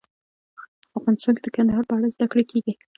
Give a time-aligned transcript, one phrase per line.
[0.97, 2.73] افغانستان کې د کندهار په اړه زده کړه کېږي.